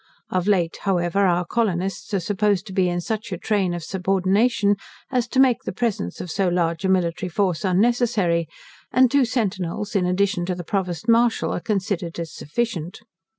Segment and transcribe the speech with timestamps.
[0.31, 4.77] Of late, however, our colonists are supposed to be in such a train of subordination,
[5.11, 8.47] as to make the presence of so large a military force unnecessary;
[8.91, 13.01] and two centinels, in addition to the Provost Martial, are considered as sufficient.